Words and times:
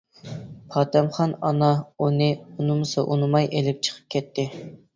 پاتەمخان 0.75 1.35
ئانا 1.49 1.67
ئۇنى 2.05 2.31
ئۇنىمىسا 2.55 3.07
ئۇنىماي 3.07 3.53
ئېلىپ 3.55 3.87
چىقىپ 3.89 4.13
كەتتى. 4.17 4.51